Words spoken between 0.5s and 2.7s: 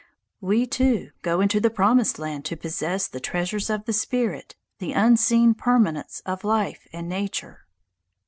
too, go in unto the Promised Land to